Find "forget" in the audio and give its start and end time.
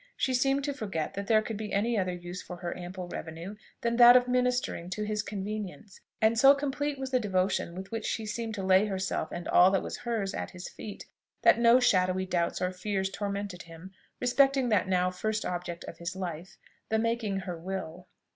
0.73-1.13